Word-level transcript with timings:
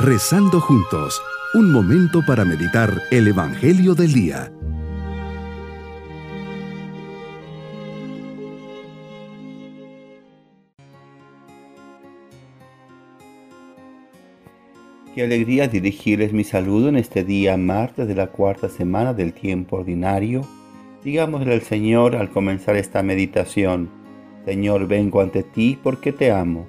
Rezando 0.00 0.60
juntos, 0.60 1.20
un 1.54 1.72
momento 1.72 2.24
para 2.24 2.44
meditar 2.44 3.02
el 3.10 3.26
Evangelio 3.26 3.96
del 3.96 4.12
Día. 4.12 4.52
Qué 15.16 15.24
alegría 15.24 15.66
dirigirles 15.66 16.32
mi 16.32 16.44
saludo 16.44 16.90
en 16.90 16.96
este 16.96 17.24
día 17.24 17.56
martes 17.56 18.06
de 18.06 18.14
la 18.14 18.28
cuarta 18.28 18.68
semana 18.68 19.12
del 19.14 19.32
tiempo 19.32 19.78
ordinario. 19.78 20.42
Digámosle 21.02 21.54
al 21.54 21.62
Señor 21.62 22.14
al 22.14 22.30
comenzar 22.30 22.76
esta 22.76 23.02
meditación, 23.02 23.90
Señor, 24.44 24.86
vengo 24.86 25.20
ante 25.20 25.42
ti 25.42 25.76
porque 25.82 26.12
te 26.12 26.30
amo. 26.30 26.68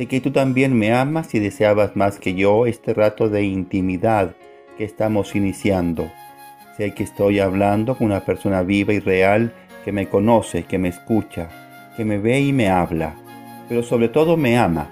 Sé 0.00 0.06
que 0.06 0.22
tú 0.22 0.30
también 0.30 0.78
me 0.78 0.94
amas 0.94 1.34
y 1.34 1.40
deseabas 1.40 1.94
más 1.94 2.18
que 2.18 2.32
yo 2.32 2.64
este 2.64 2.94
rato 2.94 3.28
de 3.28 3.42
intimidad 3.42 4.34
que 4.78 4.84
estamos 4.84 5.36
iniciando. 5.36 6.10
Sé 6.78 6.94
que 6.94 7.02
estoy 7.02 7.38
hablando 7.38 7.98
con 7.98 8.06
una 8.06 8.24
persona 8.24 8.62
viva 8.62 8.94
y 8.94 8.98
real 8.98 9.52
que 9.84 9.92
me 9.92 10.08
conoce, 10.08 10.62
que 10.62 10.78
me 10.78 10.88
escucha, 10.88 11.50
que 11.98 12.06
me 12.06 12.16
ve 12.16 12.40
y 12.40 12.54
me 12.54 12.70
habla, 12.70 13.14
pero 13.68 13.82
sobre 13.82 14.08
todo 14.08 14.38
me 14.38 14.56
ama. 14.56 14.88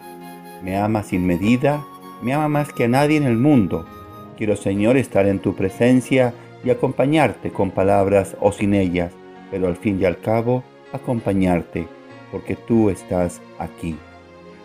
Me 0.62 0.76
ama 0.76 1.02
sin 1.02 1.26
medida, 1.26 1.82
me 2.20 2.34
ama 2.34 2.48
más 2.48 2.74
que 2.74 2.84
a 2.84 2.88
nadie 2.88 3.16
en 3.16 3.24
el 3.24 3.38
mundo. 3.38 3.86
Quiero, 4.36 4.56
Señor, 4.56 4.98
estar 4.98 5.26
en 5.26 5.38
tu 5.38 5.56
presencia 5.56 6.34
y 6.62 6.68
acompañarte 6.68 7.50
con 7.50 7.70
palabras 7.70 8.36
o 8.40 8.52
sin 8.52 8.74
ellas, 8.74 9.14
pero 9.50 9.68
al 9.68 9.76
fin 9.76 9.98
y 10.02 10.04
al 10.04 10.20
cabo, 10.20 10.64
acompañarte 10.92 11.88
porque 12.30 12.56
tú 12.56 12.90
estás 12.90 13.40
aquí. 13.58 13.96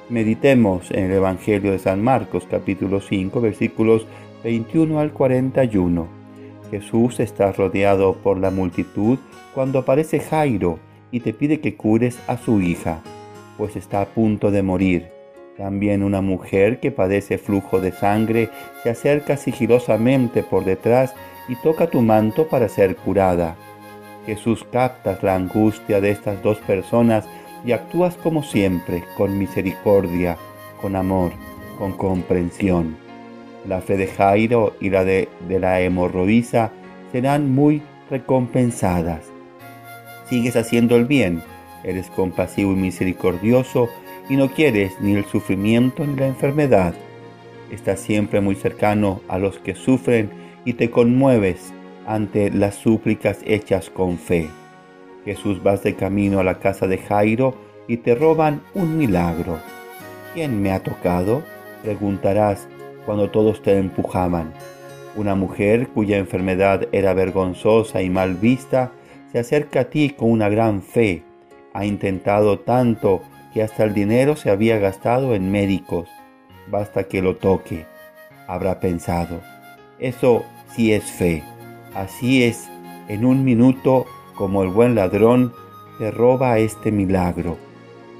Meditemos 0.09 0.91
en 0.91 1.05
el 1.05 1.13
Evangelio 1.13 1.71
de 1.71 1.79
San 1.79 2.03
Marcos 2.03 2.45
capítulo 2.51 2.99
5 2.99 3.39
versículos 3.39 4.05
21 4.43 4.99
al 4.99 5.13
41. 5.13 6.07
Jesús 6.69 7.21
está 7.21 7.53
rodeado 7.53 8.15
por 8.15 8.37
la 8.37 8.51
multitud 8.51 9.17
cuando 9.55 9.79
aparece 9.79 10.19
Jairo 10.19 10.77
y 11.09 11.21
te 11.21 11.33
pide 11.33 11.61
que 11.61 11.75
cures 11.75 12.19
a 12.27 12.35
su 12.35 12.59
hija, 12.59 13.01
pues 13.57 13.77
está 13.77 14.01
a 14.01 14.07
punto 14.07 14.51
de 14.51 14.61
morir. 14.61 15.07
También 15.57 16.03
una 16.03 16.21
mujer 16.21 16.81
que 16.81 16.91
padece 16.91 17.37
flujo 17.37 17.79
de 17.79 17.93
sangre 17.93 18.49
se 18.83 18.89
acerca 18.89 19.37
sigilosamente 19.37 20.43
por 20.43 20.65
detrás 20.65 21.15
y 21.47 21.55
toca 21.55 21.87
tu 21.87 22.01
manto 22.01 22.49
para 22.49 22.67
ser 22.67 22.97
curada. 22.97 23.55
Jesús 24.25 24.65
captas 24.69 25.23
la 25.23 25.35
angustia 25.35 26.01
de 26.01 26.11
estas 26.11 26.43
dos 26.43 26.57
personas 26.59 27.25
y 27.65 27.71
actúas 27.71 28.15
como 28.17 28.43
siempre, 28.43 29.03
con 29.17 29.37
misericordia, 29.37 30.37
con 30.81 30.95
amor, 30.95 31.31
con 31.77 31.93
comprensión. 31.93 32.97
La 33.67 33.81
fe 33.81 33.97
de 33.97 34.07
Jairo 34.07 34.75
y 34.79 34.89
la 34.89 35.05
de, 35.05 35.29
la 35.47 35.79
hemorroísa 35.79 36.71
serán 37.11 37.51
muy 37.53 37.81
recompensadas. 38.09 39.31
Sigues 40.27 40.55
haciendo 40.55 40.95
el 40.95 41.05
bien, 41.05 41.41
eres 41.83 42.09
compasivo 42.09 42.73
y 42.73 42.75
misericordioso 42.75 43.89
y 44.29 44.35
no 44.35 44.49
quieres 44.49 44.93
ni 44.99 45.13
el 45.13 45.25
sufrimiento 45.25 46.05
ni 46.05 46.15
la 46.15 46.27
enfermedad. 46.27 46.93
Estás 47.71 47.99
siempre 47.99 48.41
muy 48.41 48.55
cercano 48.55 49.21
a 49.27 49.37
los 49.37 49.59
que 49.59 49.75
sufren 49.75 50.29
y 50.65 50.73
te 50.73 50.89
conmueves 50.89 51.73
ante 52.05 52.51
las 52.51 52.75
súplicas 52.75 53.39
hechas 53.45 53.89
con 53.89 54.17
fe. 54.17 54.49
Jesús 55.25 55.63
vas 55.63 55.83
de 55.83 55.95
camino 55.95 56.39
a 56.39 56.43
la 56.43 56.59
casa 56.59 56.87
de 56.87 56.97
Jairo 56.97 57.55
y 57.87 57.97
te 57.97 58.15
roban 58.15 58.61
un 58.73 58.97
milagro. 58.97 59.59
¿Quién 60.33 60.61
me 60.61 60.71
ha 60.71 60.81
tocado? 60.81 61.43
preguntarás 61.83 62.67
cuando 63.05 63.29
todos 63.29 63.61
te 63.61 63.77
empujaban. 63.77 64.53
Una 65.15 65.35
mujer 65.35 65.89
cuya 65.89 66.17
enfermedad 66.17 66.87
era 66.91 67.13
vergonzosa 67.13 68.01
y 68.01 68.09
mal 68.09 68.35
vista 68.35 68.91
se 69.31 69.39
acerca 69.39 69.81
a 69.81 69.83
ti 69.85 70.11
con 70.11 70.31
una 70.31 70.49
gran 70.49 70.81
fe. 70.81 71.23
Ha 71.73 71.85
intentado 71.85 72.59
tanto 72.59 73.21
que 73.53 73.61
hasta 73.61 73.83
el 73.83 73.93
dinero 73.93 74.35
se 74.35 74.49
había 74.49 74.79
gastado 74.79 75.35
en 75.35 75.51
médicos. 75.51 76.09
Basta 76.69 77.03
que 77.03 77.21
lo 77.21 77.35
toque. 77.35 77.85
Habrá 78.47 78.79
pensado. 78.79 79.41
Eso 79.99 80.43
sí 80.75 80.93
es 80.93 81.03
fe. 81.03 81.43
Así 81.93 82.43
es, 82.43 82.69
en 83.07 83.25
un 83.25 83.43
minuto 83.43 84.05
como 84.35 84.63
el 84.63 84.69
buen 84.69 84.95
ladrón, 84.95 85.53
te 85.97 86.11
roba 86.11 86.57
este 86.59 86.91
milagro. 86.91 87.57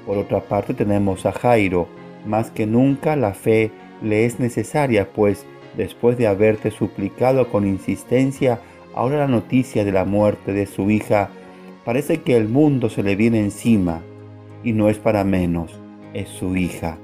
Por 0.06 0.18
otra 0.18 0.40
parte 0.40 0.74
tenemos 0.74 1.26
a 1.26 1.32
Jairo, 1.32 1.88
más 2.26 2.50
que 2.50 2.66
nunca 2.66 3.16
la 3.16 3.34
fe 3.34 3.70
le 4.02 4.24
es 4.26 4.38
necesaria, 4.38 5.12
pues 5.12 5.46
después 5.76 6.16
de 6.16 6.26
haberte 6.26 6.70
suplicado 6.70 7.48
con 7.48 7.66
insistencia, 7.66 8.60
ahora 8.94 9.18
la 9.18 9.28
noticia 9.28 9.84
de 9.84 9.92
la 9.92 10.04
muerte 10.04 10.52
de 10.52 10.66
su 10.66 10.90
hija, 10.90 11.30
parece 11.84 12.22
que 12.22 12.36
el 12.36 12.48
mundo 12.48 12.88
se 12.88 13.02
le 13.02 13.16
viene 13.16 13.40
encima, 13.40 14.02
y 14.62 14.72
no 14.72 14.88
es 14.88 14.98
para 14.98 15.24
menos, 15.24 15.72
es 16.12 16.28
su 16.28 16.56
hija. 16.56 16.98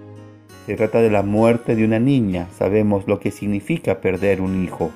Se 0.66 0.76
trata 0.76 1.00
de 1.00 1.10
la 1.10 1.22
muerte 1.22 1.74
de 1.74 1.84
una 1.84 1.98
niña, 1.98 2.48
sabemos 2.56 3.08
lo 3.08 3.18
que 3.18 3.30
significa 3.30 4.00
perder 4.00 4.40
un 4.40 4.62
hijo. 4.62 4.90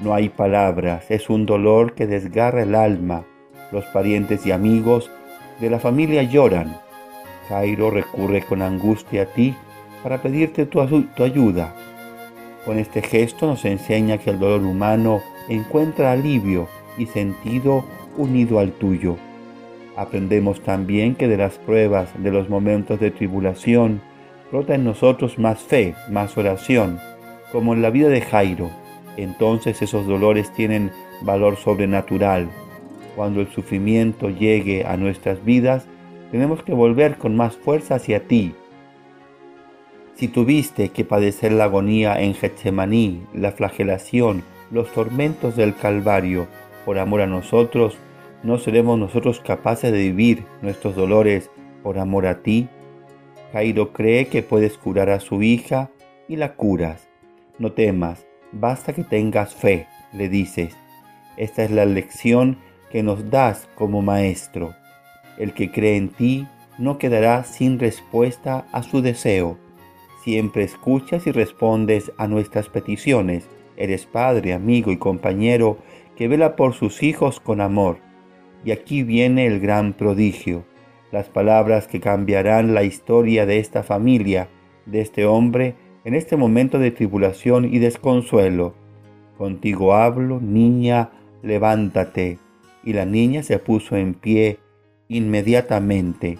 No 0.00 0.12
hay 0.12 0.28
palabras, 0.28 1.10
es 1.10 1.30
un 1.30 1.46
dolor 1.46 1.94
que 1.94 2.06
desgarra 2.06 2.62
el 2.62 2.74
alma. 2.74 3.24
Los 3.70 3.84
parientes 3.86 4.44
y 4.44 4.52
amigos 4.52 5.10
de 5.60 5.70
la 5.70 5.78
familia 5.78 6.22
lloran. 6.24 6.76
Jairo 7.48 7.90
recurre 7.90 8.42
con 8.42 8.60
angustia 8.60 9.22
a 9.22 9.26
ti 9.26 9.54
para 10.02 10.20
pedirte 10.20 10.66
tu, 10.66 10.80
ayuda. 10.80 11.74
Con 12.64 12.78
este 12.78 13.02
gesto 13.02 13.46
nos 13.46 13.64
enseña 13.64 14.18
que 14.18 14.30
el 14.30 14.40
dolor 14.40 14.62
humano 14.62 15.20
encuentra 15.48 16.12
alivio 16.12 16.68
y 16.98 17.06
sentido 17.06 17.84
unido 18.16 18.58
al 18.58 18.72
tuyo. 18.72 19.16
Aprendemos 19.96 20.60
también 20.60 21.14
que 21.14 21.28
de 21.28 21.36
las 21.36 21.58
pruebas, 21.58 22.08
de 22.18 22.32
los 22.32 22.48
momentos 22.48 22.98
de 22.98 23.12
tribulación, 23.12 24.00
brota 24.50 24.74
en 24.74 24.84
nosotros 24.84 25.38
más 25.38 25.60
fe, 25.60 25.94
más 26.10 26.36
oración, 26.36 26.98
como 27.52 27.74
en 27.74 27.82
la 27.82 27.90
vida 27.90 28.08
de 28.08 28.20
Jairo 28.22 28.70
entonces 29.16 29.80
esos 29.82 30.06
dolores 30.06 30.52
tienen 30.52 30.90
valor 31.22 31.56
sobrenatural. 31.56 32.48
Cuando 33.16 33.40
el 33.40 33.48
sufrimiento 33.48 34.30
llegue 34.30 34.84
a 34.84 34.96
nuestras 34.96 35.44
vidas, 35.44 35.86
tenemos 36.30 36.62
que 36.62 36.74
volver 36.74 37.16
con 37.16 37.36
más 37.36 37.56
fuerza 37.56 37.96
hacia 37.96 38.26
ti. 38.26 38.54
Si 40.14 40.28
tuviste 40.28 40.90
que 40.90 41.04
padecer 41.04 41.52
la 41.52 41.64
agonía 41.64 42.20
en 42.20 42.34
Getsemaní, 42.34 43.22
la 43.32 43.52
flagelación, 43.52 44.42
los 44.70 44.92
tormentos 44.92 45.56
del 45.56 45.74
Calvario, 45.74 46.46
por 46.84 46.98
amor 46.98 47.20
a 47.20 47.26
nosotros, 47.26 47.96
¿no 48.42 48.58
seremos 48.58 48.98
nosotros 48.98 49.40
capaces 49.40 49.92
de 49.92 49.98
vivir 49.98 50.44
nuestros 50.62 50.94
dolores 50.94 51.50
por 51.82 51.98
amor 51.98 52.26
a 52.26 52.42
ti? 52.42 52.68
Jairo 53.52 53.92
cree 53.92 54.26
que 54.26 54.42
puedes 54.42 54.76
curar 54.76 55.10
a 55.10 55.20
su 55.20 55.42
hija 55.42 55.90
y 56.28 56.36
la 56.36 56.54
curas. 56.54 57.08
No 57.58 57.72
temas, 57.72 58.26
Basta 58.56 58.92
que 58.92 59.02
tengas 59.02 59.52
fe, 59.52 59.88
le 60.12 60.28
dices. 60.28 60.76
Esta 61.36 61.64
es 61.64 61.72
la 61.72 61.86
lección 61.86 62.58
que 62.92 63.02
nos 63.02 63.28
das 63.28 63.68
como 63.74 64.00
maestro. 64.00 64.74
El 65.38 65.54
que 65.54 65.72
cree 65.72 65.96
en 65.96 66.10
ti 66.10 66.46
no 66.78 66.96
quedará 66.98 67.42
sin 67.42 67.80
respuesta 67.80 68.66
a 68.70 68.84
su 68.84 69.02
deseo. 69.02 69.58
Siempre 70.22 70.62
escuchas 70.62 71.26
y 71.26 71.32
respondes 71.32 72.12
a 72.16 72.28
nuestras 72.28 72.68
peticiones. 72.68 73.48
Eres 73.76 74.06
padre, 74.06 74.52
amigo 74.52 74.92
y 74.92 74.98
compañero 74.98 75.78
que 76.16 76.28
vela 76.28 76.54
por 76.54 76.74
sus 76.74 77.02
hijos 77.02 77.40
con 77.40 77.60
amor. 77.60 77.98
Y 78.64 78.70
aquí 78.70 79.02
viene 79.02 79.46
el 79.46 79.58
gran 79.58 79.94
prodigio, 79.94 80.64
las 81.10 81.28
palabras 81.28 81.88
que 81.88 81.98
cambiarán 81.98 82.72
la 82.72 82.84
historia 82.84 83.46
de 83.46 83.58
esta 83.58 83.82
familia, 83.82 84.48
de 84.86 85.00
este 85.00 85.26
hombre 85.26 85.74
en 86.04 86.14
este 86.14 86.36
momento 86.36 86.78
de 86.78 86.90
tribulación 86.90 87.64
y 87.64 87.78
desconsuelo. 87.78 88.74
Contigo 89.38 89.94
hablo, 89.94 90.40
niña, 90.40 91.10
levántate. 91.42 92.38
Y 92.84 92.92
la 92.92 93.06
niña 93.06 93.42
se 93.42 93.58
puso 93.58 93.96
en 93.96 94.14
pie 94.14 94.58
inmediatamente. 95.08 96.38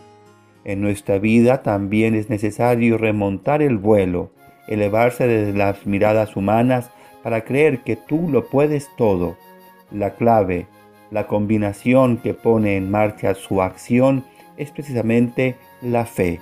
En 0.65 0.81
nuestra 0.81 1.19
vida 1.19 1.63
también 1.63 2.15
es 2.15 2.31
necesario 2.31 2.99
remontar 2.99 3.63
el 3.63 3.79
vuelo, 3.79 4.31
elevarse 4.69 5.27
desde 5.27 5.57
las 5.57 5.87
miradas 5.87 6.37
humanas 6.37 6.91
para 7.23 7.45
creer 7.45 7.81
que 7.81 7.97
tú 7.97 8.29
lo 8.31 8.49
puedes 8.49 8.89
todo. 8.97 9.37
La 9.91 10.15
clave, 10.15 10.67
la 11.11 11.27
combinación 11.27 12.19
que 12.19 12.35
pone 12.35 12.77
en 12.77 12.91
marcha 12.91 13.35
su 13.35 13.63
acción 13.63 14.25
es 14.57 14.71
precisamente 14.71 15.57
la 15.81 16.05
fe. 16.05 16.41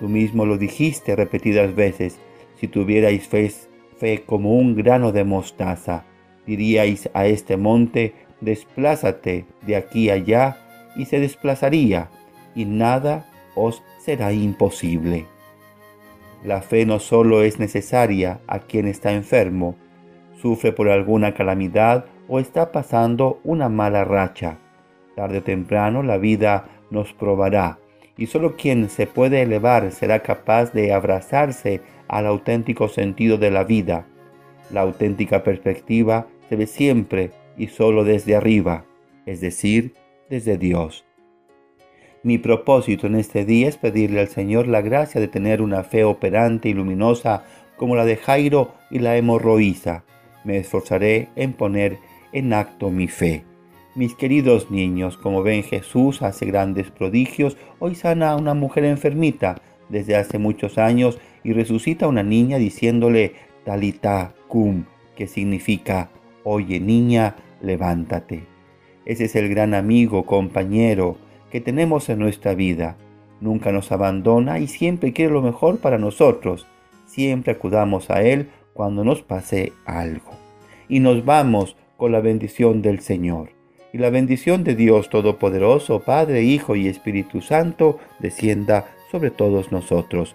Tú 0.00 0.08
mismo 0.08 0.44
lo 0.44 0.58
dijiste 0.58 1.14
repetidas 1.16 1.74
veces. 1.74 2.18
Si 2.56 2.68
tuvierais 2.68 3.26
fe, 3.26 3.50
fe 3.96 4.22
como 4.24 4.54
un 4.54 4.74
grano 4.74 5.12
de 5.12 5.24
mostaza, 5.24 6.04
diríais 6.46 7.10
a 7.14 7.26
este 7.26 7.56
monte, 7.56 8.14
desplázate 8.40 9.46
de 9.62 9.76
aquí 9.76 10.10
allá, 10.10 10.58
y 10.96 11.06
se 11.06 11.18
desplazaría, 11.18 12.10
y 12.54 12.64
nada 12.64 13.26
os 13.56 13.82
será 13.98 14.32
imposible. 14.32 15.26
La 16.44 16.60
fe 16.60 16.86
no 16.86 16.98
solo 16.98 17.42
es 17.42 17.58
necesaria 17.58 18.40
a 18.46 18.60
quien 18.60 18.86
está 18.86 19.12
enfermo, 19.12 19.76
sufre 20.40 20.72
por 20.72 20.90
alguna 20.90 21.34
calamidad 21.34 22.04
o 22.28 22.38
está 22.38 22.70
pasando 22.70 23.40
una 23.44 23.68
mala 23.68 24.04
racha. 24.04 24.58
Tarde 25.16 25.38
o 25.38 25.42
temprano 25.42 26.02
la 26.02 26.18
vida 26.18 26.66
nos 26.90 27.12
probará 27.12 27.78
y 28.16 28.26
solo 28.26 28.56
quien 28.56 28.88
se 28.90 29.06
puede 29.06 29.42
elevar 29.42 29.90
será 29.90 30.20
capaz 30.20 30.72
de 30.72 30.92
abrazarse 30.92 31.80
al 32.14 32.26
auténtico 32.26 32.86
sentido 32.86 33.38
de 33.38 33.50
la 33.50 33.64
vida. 33.64 34.06
La 34.70 34.82
auténtica 34.82 35.42
perspectiva 35.42 36.28
se 36.48 36.54
ve 36.54 36.68
siempre 36.68 37.32
y 37.58 37.66
solo 37.66 38.04
desde 38.04 38.36
arriba, 38.36 38.84
es 39.26 39.40
decir, 39.40 39.94
desde 40.30 40.56
Dios. 40.56 41.04
Mi 42.22 42.38
propósito 42.38 43.08
en 43.08 43.16
este 43.16 43.44
día 43.44 43.66
es 43.66 43.78
pedirle 43.78 44.20
al 44.20 44.28
Señor 44.28 44.68
la 44.68 44.80
gracia 44.80 45.20
de 45.20 45.26
tener 45.26 45.60
una 45.60 45.82
fe 45.82 46.04
operante 46.04 46.68
y 46.68 46.74
luminosa 46.74 47.42
como 47.76 47.96
la 47.96 48.04
de 48.04 48.16
Jairo 48.16 48.72
y 48.92 49.00
la 49.00 49.16
hemorroísa. 49.16 50.04
Me 50.44 50.58
esforzaré 50.58 51.30
en 51.34 51.52
poner 51.52 51.98
en 52.32 52.52
acto 52.52 52.90
mi 52.90 53.08
fe. 53.08 53.42
Mis 53.96 54.14
queridos 54.14 54.70
niños, 54.70 55.16
como 55.16 55.42
ven 55.42 55.64
Jesús 55.64 56.22
hace 56.22 56.46
grandes 56.46 56.92
prodigios, 56.92 57.56
hoy 57.80 57.96
sana 57.96 58.30
a 58.30 58.36
una 58.36 58.54
mujer 58.54 58.84
enfermita 58.84 59.60
desde 59.88 60.14
hace 60.14 60.38
muchos 60.38 60.78
años 60.78 61.18
y 61.44 61.52
resucita 61.52 62.06
a 62.06 62.08
una 62.08 62.22
niña 62.22 62.58
diciéndole 62.58 63.34
talita 63.64 64.34
cum, 64.48 64.84
que 65.14 65.26
significa, 65.26 66.10
oye 66.42 66.80
niña, 66.80 67.36
levántate. 67.60 68.44
Ese 69.04 69.24
es 69.24 69.36
el 69.36 69.48
gran 69.48 69.74
amigo, 69.74 70.24
compañero, 70.24 71.18
que 71.50 71.60
tenemos 71.60 72.08
en 72.08 72.18
nuestra 72.18 72.54
vida. 72.54 72.96
Nunca 73.40 73.70
nos 73.70 73.92
abandona 73.92 74.58
y 74.58 74.66
siempre 74.66 75.12
quiere 75.12 75.32
lo 75.32 75.42
mejor 75.42 75.78
para 75.78 75.98
nosotros. 75.98 76.66
Siempre 77.06 77.52
acudamos 77.52 78.10
a 78.10 78.22
Él 78.22 78.48
cuando 78.72 79.04
nos 79.04 79.22
pase 79.22 79.72
algo. 79.84 80.32
Y 80.88 81.00
nos 81.00 81.24
vamos 81.24 81.76
con 81.96 82.12
la 82.12 82.20
bendición 82.20 82.82
del 82.82 83.00
Señor. 83.00 83.50
Y 83.92 83.98
la 83.98 84.10
bendición 84.10 84.64
de 84.64 84.74
Dios 84.74 85.10
Todopoderoso, 85.10 86.00
Padre, 86.00 86.42
Hijo 86.42 86.74
y 86.74 86.88
Espíritu 86.88 87.40
Santo, 87.40 87.98
descienda 88.18 88.86
sobre 89.12 89.30
todos 89.30 89.70
nosotros. 89.70 90.34